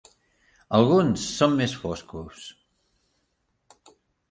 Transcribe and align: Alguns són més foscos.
Alguns 0.77 1.25
són 1.41 1.53
més 1.59 1.77
foscos. 1.83 2.49